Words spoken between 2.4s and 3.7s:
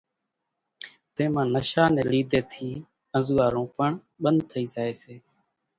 ٿي انزوئارون